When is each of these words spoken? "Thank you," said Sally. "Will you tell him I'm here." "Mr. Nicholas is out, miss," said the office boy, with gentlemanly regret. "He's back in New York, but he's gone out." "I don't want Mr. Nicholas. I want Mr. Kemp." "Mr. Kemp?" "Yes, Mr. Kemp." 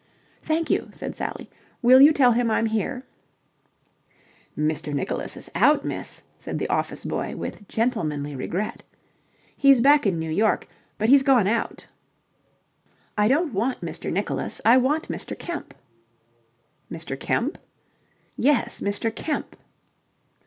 "Thank 0.41 0.71
you," 0.71 0.89
said 0.91 1.15
Sally. 1.15 1.47
"Will 1.83 2.01
you 2.01 2.11
tell 2.11 2.31
him 2.31 2.49
I'm 2.49 2.65
here." 2.65 3.05
"Mr. 4.57 4.91
Nicholas 4.95 5.37
is 5.37 5.51
out, 5.53 5.85
miss," 5.85 6.23
said 6.39 6.57
the 6.57 6.67
office 6.69 7.05
boy, 7.05 7.35
with 7.35 7.67
gentlemanly 7.67 8.35
regret. 8.35 8.81
"He's 9.55 9.79
back 9.79 10.07
in 10.07 10.17
New 10.17 10.31
York, 10.31 10.67
but 10.97 11.09
he's 11.09 11.21
gone 11.21 11.45
out." 11.45 11.85
"I 13.15 13.27
don't 13.27 13.53
want 13.53 13.81
Mr. 13.81 14.11
Nicholas. 14.11 14.59
I 14.65 14.75
want 14.77 15.07
Mr. 15.07 15.37
Kemp." 15.37 15.71
"Mr. 16.91 17.15
Kemp?" 17.15 17.59
"Yes, 18.35 18.79
Mr. 18.81 19.15
Kemp." 19.15 19.55